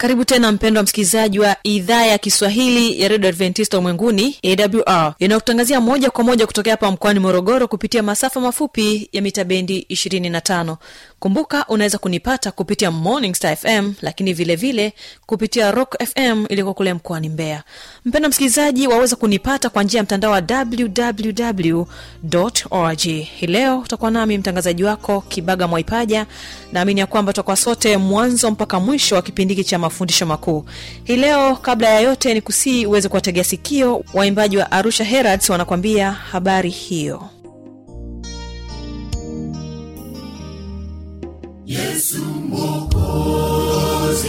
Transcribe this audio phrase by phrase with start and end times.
[0.00, 6.10] karibu tena mpendwa msikilizaji wa idhaa ya kiswahili ya redio adventista ulimwenguni awr inayokutangazia moja
[6.10, 10.76] kwa moja kutokea hapa mkoani morogoro kupitia masafa mafupi ya mita bendi 25
[11.20, 14.92] kumbuka unaweza kunipata kupitia morning star fm lakini vile vile
[15.26, 17.62] kupitia rock fm iliyoko kule mkoani mbeya.
[18.04, 21.84] Mpendo msikilizaji waweza kunipata kwa njia ya mtandao wa www
[22.70, 23.00] org.
[23.00, 26.26] Hii leo utakuwa nami mtangazaji wako kibaga mwaipaja.
[26.72, 30.64] Naamini ya kwamba tutakuwa sote mwanzo mpaka mwisho wa kipindi hiki cha mafundisho makuu.
[31.04, 36.12] Hii leo kabla ya yote ni kusii uweze kuwategea sikio waimbaji wa arusha herads wanakwambia
[36.12, 37.28] habari hiyo
[41.70, 44.28] yesu mwokozi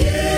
[0.00, 0.29] yeah.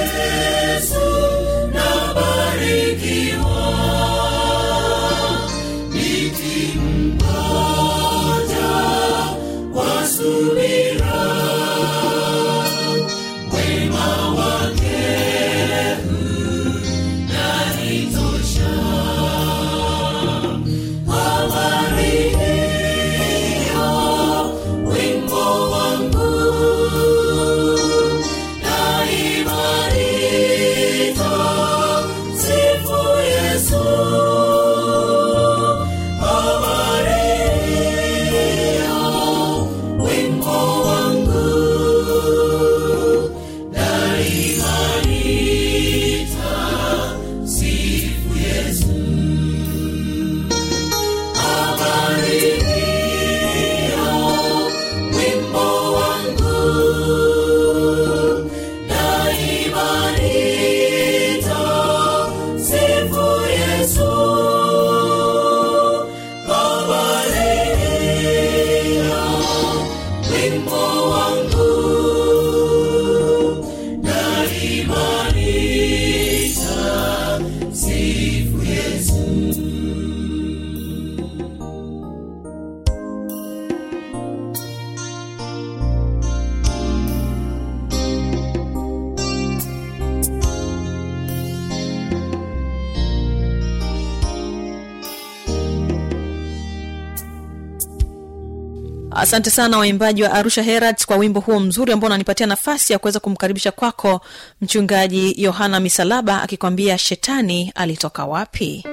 [99.32, 103.20] Asante sana waimbaji wa arusha herald kwa wimbo huo mzuri ambao unanipatia nafasi ya kuweza
[103.20, 104.20] kumkaribisha kwako
[104.60, 108.84] mchungaji yohana misalaba akikwambia shetani alitoka wapi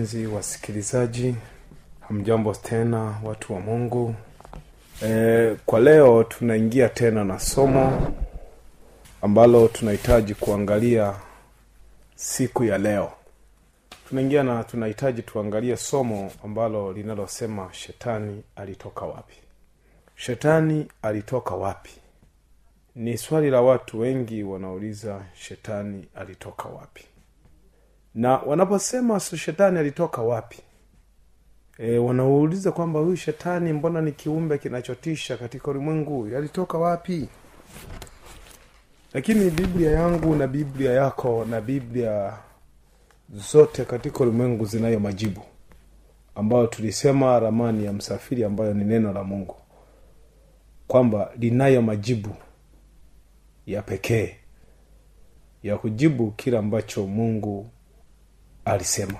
[0.00, 1.34] wapenzi wasikilizaji
[2.00, 4.14] hamjambo tena watu wa mungu.
[5.04, 8.12] E, kwa leo tunaingia tena na somo
[9.22, 11.14] ambalo tunahitaji kuangalia
[12.14, 13.12] siku ya leo.
[14.08, 19.36] Tunaingia na tunahitaji tuangalie somo ambalo linalosema shetani alitoka wapi.
[20.16, 21.90] Shetani alitoka wapi?
[22.96, 27.04] Ni swali la watu wengi wanauliza shetani alitoka wapi
[28.14, 30.58] na wanaposema "So shetani alitoka wapi?
[31.78, 36.26] E, wanauliza kwamba huyu shetani mbona ni kiumbe kinachotisha katika ulimwengu?
[36.36, 37.28] Alitoka wapi?
[39.14, 42.32] Lakini biblia yangu na biblia yako na biblia
[43.34, 45.40] zote katika ulimwengu zinayo majibu
[46.34, 49.56] ambayo tulisema ramani ya msafiri ambayo ni neno la mungu
[50.88, 52.30] kwamba linayo majibu
[53.66, 54.36] ya pekee
[55.62, 57.70] ya kujibu kile ambacho mungu
[58.64, 59.18] alisema.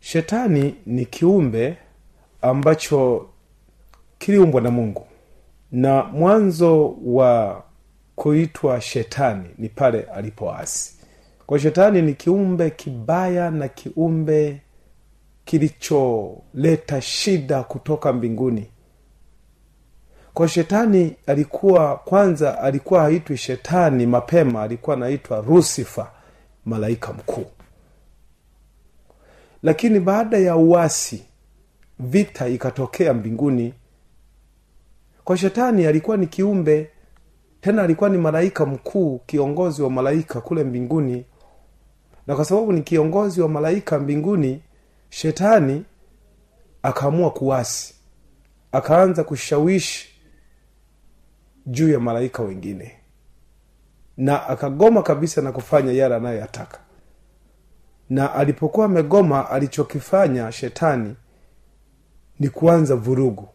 [0.00, 1.76] Shetani ni kiumbe
[2.42, 3.28] ambacho
[4.18, 5.06] kiliumbwa na mungu.
[5.72, 7.62] Na mwanzo wa
[8.16, 10.94] kuitwa shetani ni pale alipoasi.
[11.46, 14.60] Kwa shetani ni kiumbe kibaya na kiumbe
[15.44, 18.70] kilicholeta shida kutoka mbinguni.
[20.34, 26.10] Kwa shetani alikuwa kwanza alikuwa haitwi shetani mapema alikuwa anaitwa rusifa
[26.64, 27.46] malaika mkuu
[29.64, 31.24] lakini baada ya uasi
[31.98, 33.74] vita ikatokea mbinguni.
[35.24, 36.90] Kwa shetani alikuwa ni kiumbe
[37.60, 41.24] tena alikuwa ni malaika mkuu kiongozi wa malaika kule mbinguni.
[42.26, 44.62] Na kwa sababu ni kiongozi wa malaika mbinguni
[45.10, 45.84] shetani
[46.82, 47.94] akaamua kuasi.
[48.72, 50.08] Akaanza kushawishi
[51.66, 52.92] juu ya malaika wengine.
[54.16, 56.78] Na akagoma kabisa na kufanya yale anayoyataka
[58.10, 61.16] na alipokuwa amegoma alichokifanya shetani
[62.40, 63.48] ni kuanza vurugu.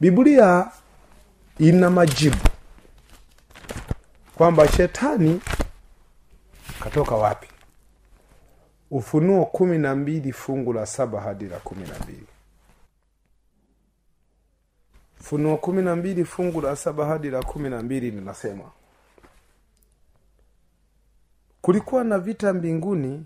[0.00, 0.70] Biblia
[1.58, 2.36] ina majibu
[4.34, 5.40] kwamba shetani
[6.80, 7.48] katoka wapi?
[8.90, 12.26] Ufunuo kumi na mbili fungu la saba hadi la kumi na mbili.
[15.20, 18.64] Funuo kumi na mbili fungu la saba hadi la kumi na mbili linasema
[21.64, 23.24] kulikuwa na vita mbinguni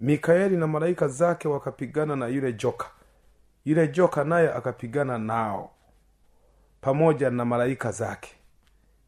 [0.00, 2.90] mikaeli na malaika zake wakapigana na yule joka.
[3.64, 5.70] Yule joka naye akapigana nao
[6.80, 8.30] pamoja na malaika zake.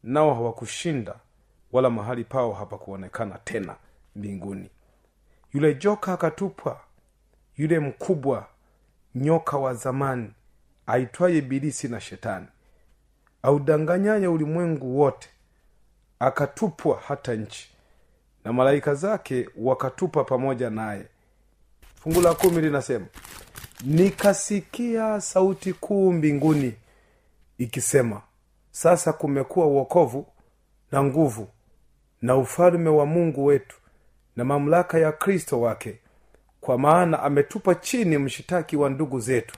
[0.03, 1.15] Nao hawakushinda
[1.71, 3.75] wala mahali pao hapakuonekana tena
[4.15, 4.69] mbinguni.
[5.53, 6.79] Yule joka akatupwa
[7.57, 8.47] yule mkubwa
[9.15, 10.33] nyoka wa zamani
[10.87, 12.47] aitwaye bilisi na shetani.
[13.43, 15.29] Audanganyaye ulimwengu wote
[16.19, 17.72] akatupwa hata nchi
[18.45, 21.05] na malaika zake wakatupa pamoja naye.
[21.95, 23.05] Fungu la kumi linasema
[23.83, 26.73] nikasikia sauti kuu mbinguni
[27.57, 28.21] ikisema
[28.71, 30.25] sasa kumekuwa uokovu
[30.91, 31.47] na nguvu
[32.21, 33.77] na ufalme wa mungu wetu
[34.35, 35.99] na mamlaka ya kristo wake.
[36.61, 39.55] Kwa maana ametupa chini mshitaki wa ndugu zetu.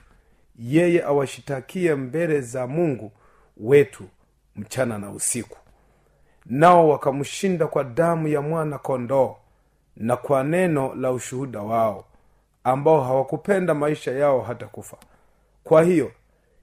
[0.58, 3.12] Yeye awashitakie mbele za mungu
[3.56, 4.04] wetu
[4.56, 5.58] mchana na usiku
[6.50, 9.36] nao wakamshinda kwa damu ya mwana kondoo
[9.96, 12.04] na kwa neno la ushuhuda wao
[12.64, 14.96] ambao hawakupenda maisha yao hata kufa.
[15.64, 16.12] Kwa hiyo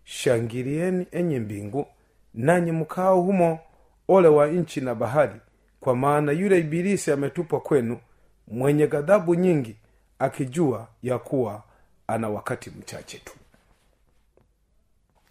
[0.04, 1.86] shangilieni enye mbingu
[2.34, 3.60] nanyi mkao humo
[4.08, 5.40] ole wa nchi na bahari
[5.80, 8.00] kwa maana yule ibilisi ametupwa kwenu
[8.48, 9.76] mwenye ghadhabu nyingi
[10.20, 11.64] akijua ya kuwa
[12.08, 13.34] ana wakati mchache tu.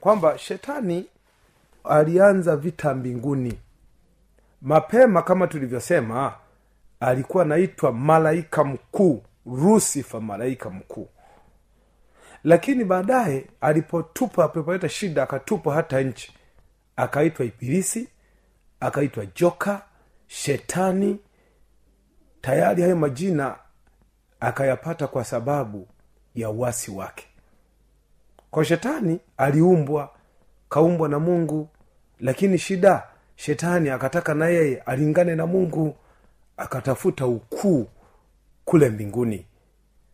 [0.01, 1.07] Kwamba shetani
[1.85, 3.59] alianza vita mbinguni
[4.63, 6.35] mapema kama tulivyosema
[7.01, 11.09] alikuwa anaitwa malaika mkuu rusifa malaika mkuu.
[12.45, 16.35] Lakini baadaye alipotupa alipoleta shida akatupa hata nchi.
[16.97, 18.09] Akaitwa ibilisi
[18.81, 19.83] akaitwa joka
[20.27, 21.19] shetani.
[22.41, 23.57] Tayari hayo majina
[24.41, 25.89] akayapata kwa sababu
[26.35, 27.27] ya uwasi wake.
[28.51, 30.11] Kwa shetani aliumbwa
[30.69, 31.69] kaumbwa na mungu
[32.21, 33.03] lakini shida
[33.37, 35.97] shetani akataka na yeye alingane na mungu
[36.57, 37.89] akatafuta ukuu
[38.65, 39.47] kule mbinguni.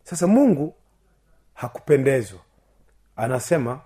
[0.03, 0.73] Sasa mungu
[1.53, 2.39] hakupendezwa.
[3.15, 3.81] Anasema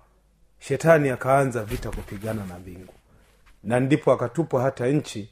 [0.58, 2.94] shetani akaanza vita kupigana na mbingu.
[3.64, 5.30] Na ndipo akatupwa hata nchi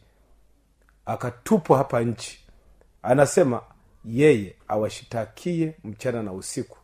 [1.06, 2.44] akatupwa hapa nchi.
[3.02, 3.62] Anasema
[4.04, 6.78] yeye awashitakie mchana na usiku.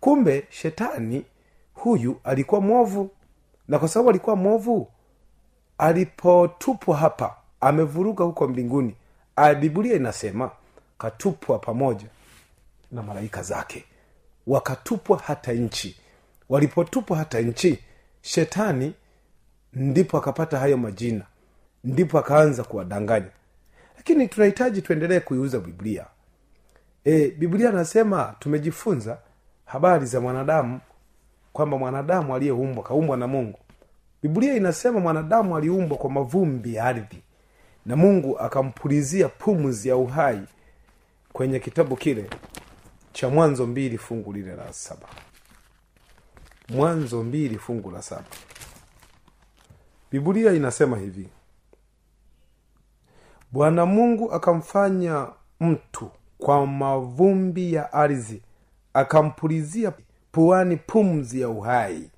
[0.00, 1.24] Kumbe shetani
[1.74, 3.10] huyu alikuwa mwovu.
[3.68, 4.88] Na kwa sababu alikuwa mwovu
[5.80, 8.94] alipotupwa hapa amevuruga huko mbinguni.
[9.36, 10.50] Ah, biblia inasema
[10.98, 12.06] katupwa pamoja
[12.92, 13.84] na malaika zake.
[14.46, 15.96] Wakatupwa hata nchi.
[16.48, 17.78] Walipotupwa hata nchi
[18.22, 18.94] shetani
[19.72, 21.24] ndipo akapata hayo majina.
[21.84, 23.30] Ndipo akaanza kuwadanganya.
[23.96, 26.06] Lakini tunahitaji tuendelee kuiuza biblia.
[27.04, 29.18] E, biblia anasema tumejifunza
[29.64, 30.80] habari za mwanadamu
[31.52, 33.58] kwamba mwanadamu aliyeumbwa kaumbwa na mungu
[34.22, 37.22] biblia inasema mwanadamu aliumbwa kwa mavumbi ya ardhi
[37.86, 40.40] na mungu akampulizia pumzi ya uhai
[41.32, 42.30] kwenye kitabu kile
[43.12, 45.08] cha mwanzo mbili fungu lile la saba.
[46.68, 48.24] Mwanzo mbili fungu la saba.
[50.10, 51.28] Biblia inasema hivi
[53.52, 55.26] bwana mungu akamfanya
[55.60, 58.42] mtu kwa mavumbi ya ardhi
[58.94, 59.92] akampulizia
[60.32, 62.10] puani pumzi ya uhai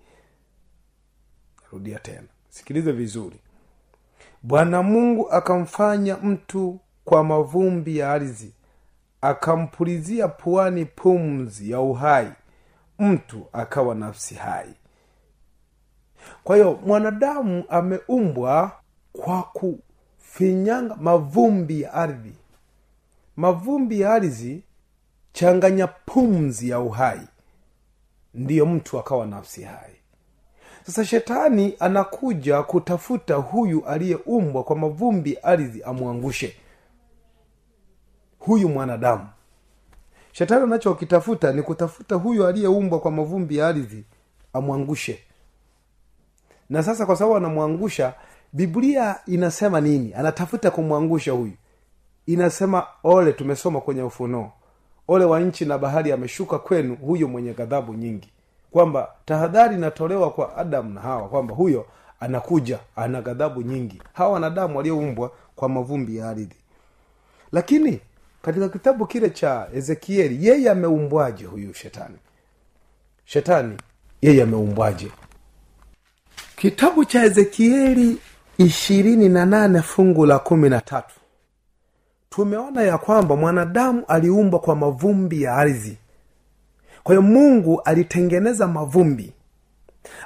[1.72, 2.28] rudia tena.
[2.48, 3.36] Sikilize vizuri.
[4.42, 8.52] Bwana mungu akamfanya mtu kwa mavumbi ya ardhi
[9.20, 12.32] akampulizia puani pumzi ya uhai.
[12.98, 14.74] Mtu akawa nafsi hai.
[16.44, 18.72] Kwa hiyo mwanadamu ameumbwa
[19.12, 22.34] kwa kufinyanga mavumbi ya ardhi.
[23.36, 24.62] Mavumbi ya ardhi
[25.32, 27.20] changanya pumzi ya uhai.
[28.34, 29.94] Ndiyo mtu akawa nafsi hai
[30.86, 36.56] sasa shetani anakuja kutafuta huyu aliyeumbwa kwa mavumbi ardhi amwangushe.
[38.38, 39.26] Huyu mwanadamu.
[40.32, 44.04] Shetani anachokitafuta ni kutafuta huyu aliyeumbwa kwa mavumbi ya ardhi
[44.52, 45.18] amwangushe.
[46.70, 48.14] Na sasa kwa sababu anamwangusha
[48.52, 50.14] biblia inasema nini?
[50.14, 51.52] Anatafuta kumwangusha huyu.
[52.26, 54.52] Inasema ole tumesoma kwenye ufunuo.
[55.08, 58.32] Ole wa nchi na bahari ameshuka kwenu huyo mwenye ghadhabu nyingi
[58.72, 61.86] kwamba tahadhari inatolewa kwa adamu na hawa kwamba huyo
[62.20, 64.02] anakuja ana ghadhabu nyingi.
[64.12, 66.56] Hawa wanadamu walioumbwa kwa mavumbi ya ardhi.
[67.52, 68.00] Lakini
[68.42, 72.16] katika kitabu kile cha ezekieli yeye ameumbwaje huyu shetani?
[73.24, 73.76] Shetani
[74.22, 75.12] yeye ameumbwaje?
[76.56, 78.18] Kitabu cha ezekieli
[78.58, 81.14] ishirini na nane fungu la kumi na tatu.
[82.30, 85.98] Tumeona ya kwamba mwanadamu aliumbwa kwa mavumbi ya ardhi
[87.02, 89.32] kwa hiyo mungu alitengeneza mavumbi.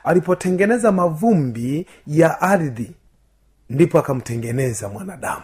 [0.04, 2.92] Alipotengeneza mavumbi ya ardhi
[3.70, 5.42] ndipo akamtengeneza mwanadamu.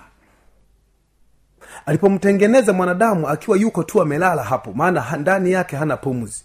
[1.86, 6.44] Alipomtengeneza mwanadamu akiwa yuko tu amelala hapo maana ndani yake hana pumzi.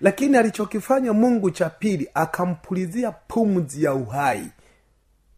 [0.00, 4.48] Lakini alichokifanya mungu cha pili akampulizia pumzi ya uhai.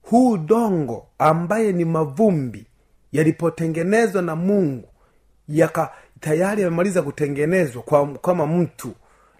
[0.03, 2.67] Huu dongo ambaye ni mavumbi
[3.13, 4.89] yalipotengenezwa na mungu
[5.49, 8.93] yaka tayari amemaliza kutengenezwa kwa, kama mtu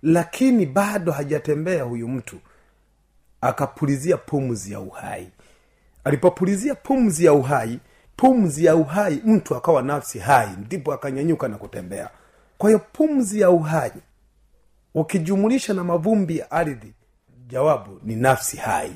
[0.03, 2.37] lakini bado hajatembea huyu mtu.
[3.41, 5.29] Akapulizia pumzi ya uhai.
[6.05, 7.79] Alipopulizia pumzi ya uhai
[8.17, 12.11] pumzi ya uhai mtu akawa nafsi hai ndipo akanyanyuka na kutembea.
[12.59, 13.93] Kwa hiyo pumzi ya uhai
[14.95, 16.93] ukijumulisha na mavumbi ya ardhi
[17.49, 18.93] jawabu ni nafsi hai.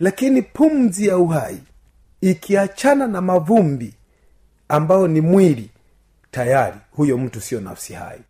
[0.00, 1.58] Lakini pumzi ya uhai
[2.20, 3.94] ikiachana na mavumbi
[4.68, 5.70] ambayo ni mwili
[6.30, 8.20] tayari huyo mtu sio nafsi hai.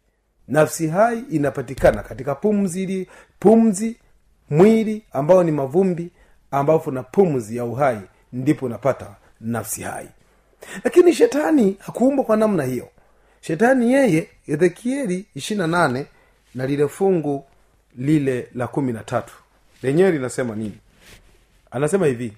[0.48, 3.08] Nafsi hai inapatikana katika pumzi ili
[3.40, 3.96] pumzi
[4.50, 6.10] mwili ambao ni mavumbi
[6.50, 8.00] ambapo na pumzi ya uhai
[8.32, 10.08] ndipo unapata nafsi hai.
[10.84, 12.88] Lakini shetani hakuumbwa kwa namna hiyo.
[13.40, 16.06] Shetani yeye ezekieli ishirina nane
[16.54, 17.44] na lile fungu
[17.96, 19.34] lile la kumi na tatu.
[19.82, 20.78] Lenyewe linasema nini?
[21.70, 22.32] Anasema hivi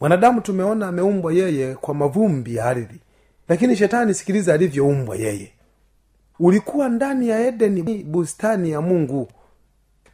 [0.00, 3.00] mwanadamu tumeona ameumbwa yeye kwa mavumbi ya ardhi
[3.48, 5.52] lakini shetani sikiliza alivyoumbwa yeye.
[6.38, 9.28] Ulikuwa ndani ya edeni bustani ya mungu.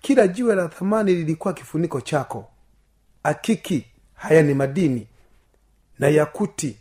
[0.00, 2.48] Kila jiwe la thamani lilikuwa kifuniko chako.
[3.22, 5.06] Akiki haya ni madini.
[5.98, 6.76] Na yakuti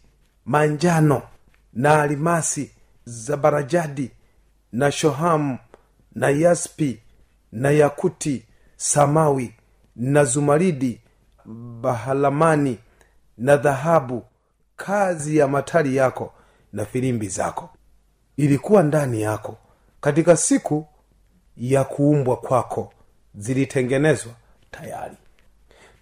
[0.46, 1.22] manjano.
[1.74, 2.72] Na alimasi
[3.06, 4.12] zabarajadi.
[4.72, 5.58] Na shohamu
[6.16, 7.00] na yaspi.
[7.52, 9.54] Na yakuti samawi.
[9.96, 11.02] Na zumaridi
[11.82, 12.78] bahalamani.
[13.38, 14.24] Na dhahabu
[14.76, 16.34] kazi ya matari yako
[16.78, 17.70] na filimbi zako.
[18.38, 19.58] Ilikuwa ndani yako.
[20.02, 20.86] Katika siku
[21.58, 22.94] ya kuumbwa kwako
[23.36, 24.32] zilitengenezwa
[24.72, 25.16] tayari.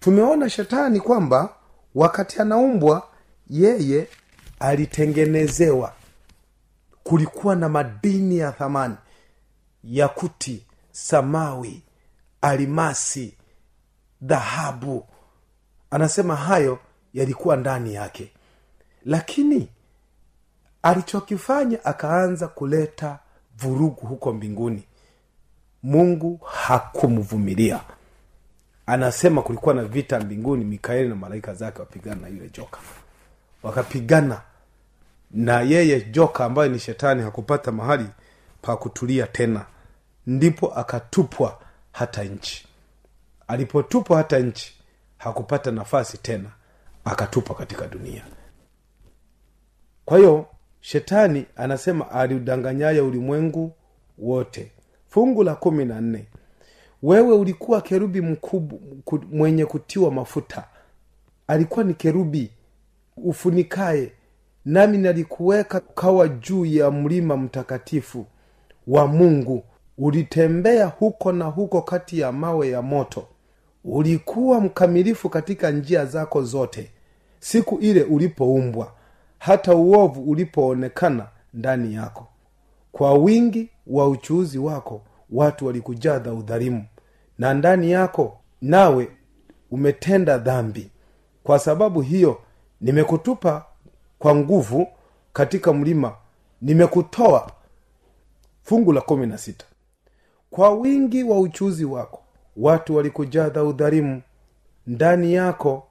[0.00, 1.54] Tumeona shetani kwamba
[1.94, 3.08] wakati anaumbwa
[3.50, 4.08] yeye
[4.60, 5.92] alitengenezewa.
[7.04, 8.96] Kulikuwa na madini ya thamani
[9.84, 11.82] yakuti samawi
[12.40, 13.34] alimasi
[14.22, 15.06] dhahabu.
[15.90, 16.78] Anasema hayo
[17.14, 18.32] yalikuwa ndani yake.
[19.04, 19.68] Lakini
[20.86, 23.18] alichokifanya akaanza kuleta
[23.58, 24.84] vurugu huko mbinguni.
[25.82, 27.80] Mungu hakumvumilia.
[28.86, 32.78] Anasema kulikuwa na vita mbinguni mikaeli na malaika zake wapigana na yule joka.
[33.62, 34.40] Wakapigana
[35.30, 38.06] na yeye joka ambaye ni shetani hakupata mahali
[38.62, 39.66] pa kutulia tena.
[40.26, 41.60] Ndipo akatupwa
[41.92, 42.66] hata nchi.
[43.48, 44.74] Alipotupwa hata nchi
[45.18, 46.50] hakupata nafasi tena.
[47.04, 48.24] Akatupwa katika dunia.
[50.04, 50.46] Kwa hiyo
[50.86, 53.72] shetani anasema aliudanganyaye ulimwengu
[54.18, 54.72] wote.
[55.08, 56.26] Fungu la kumi na nne.
[57.02, 58.78] Wewe ulikuwa kerubi mkubwa
[59.32, 60.64] mwenye kutiwa mafuta.
[61.46, 62.50] Alikuwa ni kerubi
[63.16, 64.12] ufunikaye
[64.64, 68.26] nami nalikuweka ukawa juu ya mlima mtakatifu
[68.86, 69.64] wa mungu.
[69.98, 73.26] Ulitembea huko na huko kati ya mawe ya moto.
[73.84, 76.90] Ulikuwa mkamilifu katika njia zako zote
[77.40, 78.95] siku ile ulipoumbwa
[79.46, 82.26] hata uovu ulipoonekana ndani yako.
[82.92, 86.84] Kwa wingi wa uchuuzi wako watu walikujadha udhalimu
[87.38, 89.08] na ndani yako nawe
[89.70, 90.90] umetenda dhambi.
[91.42, 92.40] Kwa sababu hiyo
[92.80, 93.64] nimekutupa
[94.18, 94.88] kwa nguvu
[95.32, 96.14] katika mlima.
[96.62, 97.50] Nimekutoa.
[98.62, 99.66] Fungu la kumi na sita.
[100.50, 102.22] Kwa wingi wa uchuzi wako
[102.56, 104.22] watu walikujadha udhalimu
[104.86, 105.86] ndani yako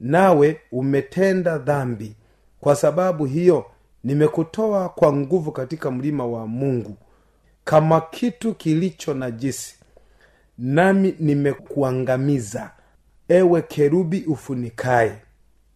[0.00, 2.16] nawe umetenda dhambi
[2.64, 3.64] kwa sababu hiyo
[4.04, 6.96] nimekutoa kwa nguvu katika mlima wa mungu
[7.64, 9.76] kama kitu kilicho najisi
[10.58, 12.70] nami nimekuangamiza.
[13.28, 15.18] Ewe kerubi ufunikaye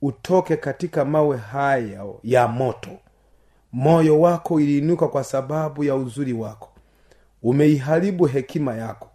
[0.02, 2.90] utoke katika mawe haya ya moto.
[3.72, 6.68] Moyo wako iliinuka kwa sababu ya uzuri wako.
[7.42, 9.08] Umeiharibu hekima yako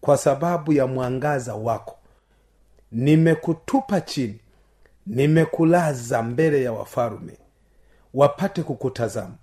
[0.00, 1.96] kwa sababu ya mwangaza wako.
[2.92, 4.38] Nimekutupa chini
[5.06, 7.38] nimekulaza mbele ya wafalume
[8.14, 9.34] wapate kukutazama.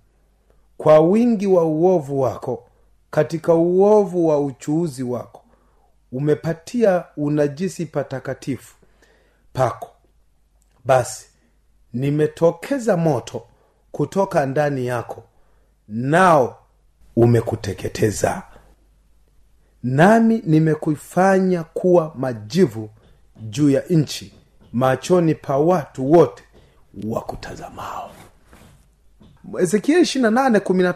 [0.76, 2.68] Kwa wingi wa uovu wako
[3.10, 5.42] katika uovu wa uchuuzi wako
[6.12, 8.74] umepatia unajisi patakatifu
[9.52, 9.88] pako.
[10.84, 11.26] Basi
[11.92, 13.46] nimetokeza moto
[13.92, 15.22] kutoka ndani yako
[15.88, 16.58] nao
[17.16, 18.42] umekuteketeza.
[19.82, 22.90] Nami nimekufanya kuwa majivu
[23.36, 24.34] juu ya nchi
[24.72, 26.42] machoni pa watu wote
[27.04, 28.10] wakutazamao
[29.60, 30.92] ezekieli ishiri na nane kumi na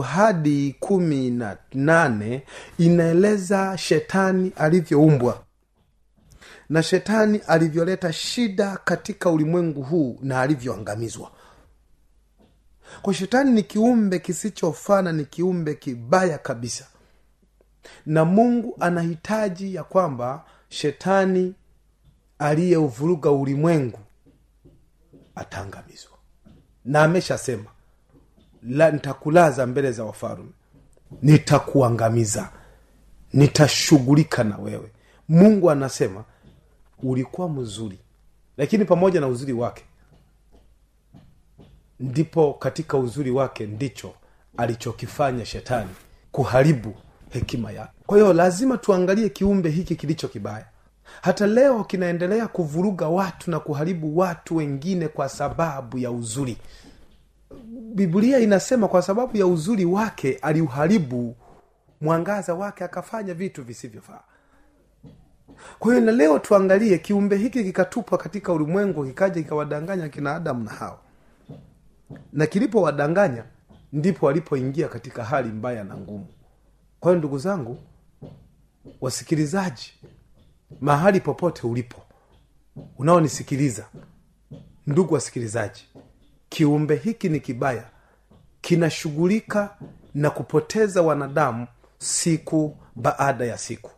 [0.00, 2.42] hadi kumi na nane
[2.78, 5.42] inaeleza shetani alivyoumbwa
[6.68, 11.30] na shetani alivyoleta shida katika ulimwengu huu na alivyoangamizwa.
[13.02, 16.86] Kwa shetani ni kiumbe kisichofana ni kiumbe kibaya kabisa.
[18.06, 21.54] Na mungu anahitaji ya kwamba shetani
[22.38, 23.98] aliyeuvuruga ulimwengu
[25.34, 26.12] ataangamizwa
[26.84, 27.70] na ameshasema
[28.62, 30.50] la nitakulaza mbele za wafalume.
[31.22, 32.50] Nitakuangamiza.
[33.32, 34.90] Nitashughulika na wewe.
[35.28, 36.24] Mungu anasema
[37.02, 37.98] ulikuwa mzuri
[38.56, 39.84] lakini pamoja na uzuri wake
[42.00, 44.14] ndipo katika uzuri wake ndicho
[44.56, 45.90] alichokifanya shetani
[46.32, 46.94] kuharibu
[47.30, 47.92] hekima yake.
[48.06, 50.66] Kwa hiyo lazima tuangalie kiumbe hiki kilicho kibaya
[51.22, 56.58] hata leo kinaendelea kuvuruga watu na kuharibu watu wengine kwa sababu ya uzuri.
[57.94, 61.36] Biblia inasema kwa sababu ya uzuri wake aliuharibu
[62.00, 64.20] mwangaza wake akafanya vitu visivyofaa.
[65.78, 70.70] Kwa hiyo na leo tuangalie kiumbe hiki kikatupwa katika ulimwengu kikaja kikawadanganya kina adamu na
[70.70, 70.98] hawa.
[72.32, 73.44] Na kilipowadanganya
[73.92, 76.26] ndipo walipoingia katika hali mbaya na ngumu.
[77.00, 77.78] Kwa hiyo ndugu zangu
[79.00, 79.92] wasikilizaji
[80.80, 82.02] mahali popote ulipo
[82.98, 83.86] unaonisikiliza
[84.86, 85.84] ndugu wasikilizaji
[86.48, 87.84] kiumbe hiki ni kibaya.
[88.60, 89.76] Kinashughulika
[90.14, 91.66] na kupoteza wanadamu
[91.98, 93.90] siku baada ya siku.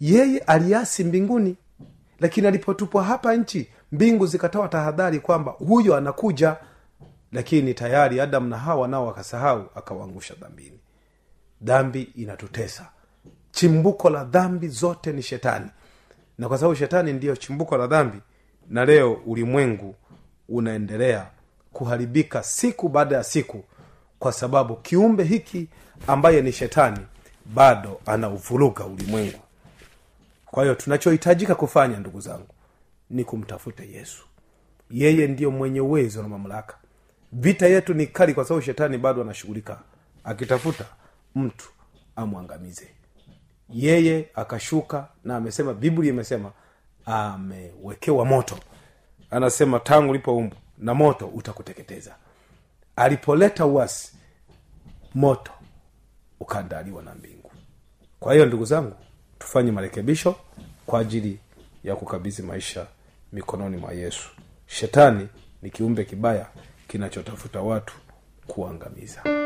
[0.00, 1.56] Yeye aliasi mbinguni
[2.20, 6.56] lakini alipotupwa hapa nchi mbingu zikatoa tahadhari kwamba huyo anakuja
[7.32, 10.80] lakini tayari adamu na hawa nao wakasahau akawaangusha dhambini.
[11.62, 12.88] Dhambi inatutesa
[13.52, 15.70] chimbuko la dhambi zote ni shetani.
[16.38, 18.18] Na kwa sababu shetani ndiyo chimbuko la dhambi
[18.68, 19.94] na leo ulimwengu
[20.48, 21.26] unaendelea
[21.72, 23.64] kuharibika siku baada ya siku
[24.18, 25.68] kwa sababu kiumbe hiki
[26.06, 26.98] ambaye ni shetani
[27.54, 29.38] bado anauvuruga ulimwengu.
[30.46, 32.54] Kwa hiyo tunachohitajika kufanya ndugu zangu
[33.10, 34.24] ni kumtafuta yesu.
[34.90, 36.76] Yeye ndiyo mwenye uwezo na mamlaka.
[37.32, 39.80] Vita yetu ni kali kwa sababu shetani bado anashughulika
[40.24, 40.84] akitafuta
[41.34, 41.68] mtu
[42.16, 42.88] amwangamize
[43.72, 46.52] yeye akashuka na amesema biblia imesema
[47.06, 48.58] amewekewa moto.
[49.30, 52.14] Anasema tangu ulipoumbwa na moto utakuteketeza.
[52.96, 54.12] Alipoleta uasi
[55.14, 55.52] moto
[56.40, 57.50] ukaandaliwa na mbingu.
[58.20, 58.96] Kwa hiyo ndugu zangu
[59.38, 60.34] tufanye marekebisho
[60.86, 61.38] kwa ajili
[61.84, 62.86] ya kukabidhi maisha
[63.32, 64.28] mikononi mwa yesu.
[64.66, 65.28] Shetani
[65.62, 66.46] ni kiumbe kibaya
[66.88, 67.94] kinachotafuta watu
[68.46, 69.41] kuangamiza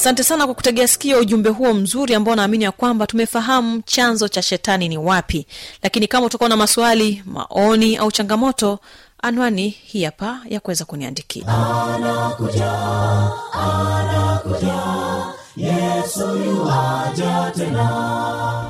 [0.00, 4.42] asante sana kwa kutegea sikio ujumbe huo mzuri ambao naamini ya kwamba tumefahamu chanzo cha
[4.42, 5.46] shetani ni wapi.
[5.82, 8.78] Lakini kama utakuwa na maswali maoni au changamoto
[9.22, 11.44] anwani hii hapa ya kuweza kuniandikia.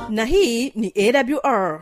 [0.09, 1.81] Na hii ni awr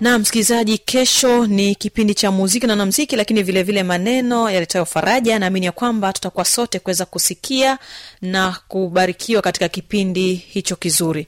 [0.00, 5.38] na msikilizaji kesho ni kipindi cha muziki na namziki lakini vilevile vile maneno yaletayo faraja.
[5.38, 7.78] Naamini ya kwamba tutakuwa sote kuweza kusikia
[8.22, 11.26] na kubarikiwa katika kipindi hicho kizuri.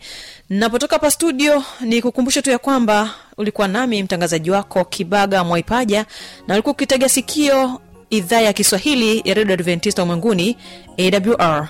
[0.48, 6.07] Napotoka hapa studio ni kukumbusha tu ya kwamba ulikuwa nami mtangazaji wako kibaga mwaipaja
[6.48, 10.57] na ulikuwa ukitega sikio idhaa ya kiswahili ya redio adventista ulimwenguni
[10.98, 11.68] awr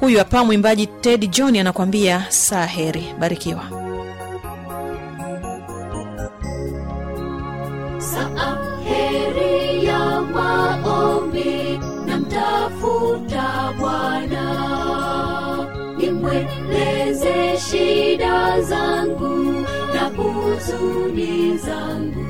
[0.00, 3.04] huyu hapa mwimbaji ted john anakuambia saa heri.
[3.18, 3.95] Barikiwa
[18.36, 22.26] shida zangu na huzuni zangu.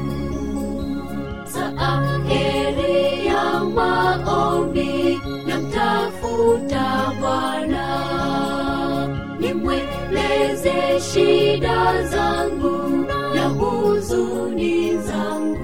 [1.44, 7.86] Saa heri ya maombi namtafuta Bwana,
[9.40, 15.58] nimweleze shida zangu na huzuni zangu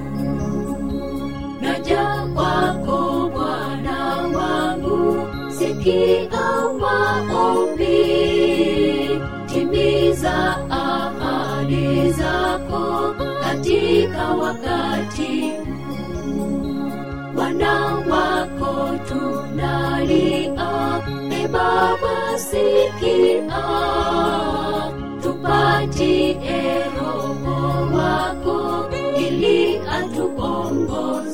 [1.61, 5.27] naja kwako Bwana wangu,
[5.59, 6.29] sikia
[14.23, 15.53] katika wakati.
[17.37, 23.63] Wana wako tunalia, e Baba sikia,
[25.23, 28.85] tupatie Roho wako
[29.19, 31.32] ili atuongoze.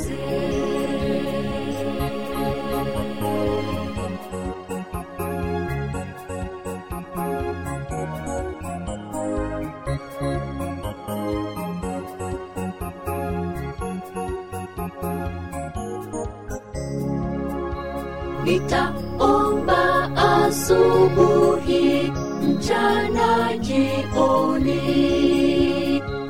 [20.69, 24.83] Asubuhi, mchana, jioni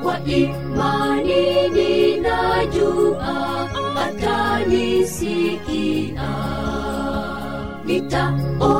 [0.03, 3.29] kwa imani ninajua
[4.07, 5.48] atanisikia.
[7.85, 8.77] Nitaomba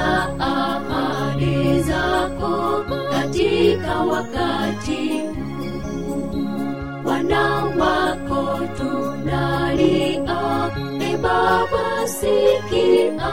[0.00, 5.22] timiza ahadi zako katika wakati.
[7.04, 10.40] Wana wako tunalia,
[11.00, 13.30] e baba sikia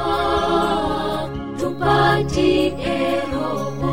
[1.60, 3.87] tupatie roho